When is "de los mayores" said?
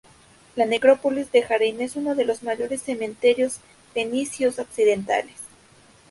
2.15-2.81